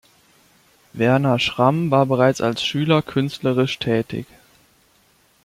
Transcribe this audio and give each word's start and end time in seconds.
Werner 0.93 1.37
Schramm 1.37 1.91
war 1.91 2.07
bereits 2.07 2.41
als 2.41 2.63
Schüler 2.65 3.03
künstlerisch 3.03 3.77
tätig. 3.77 4.25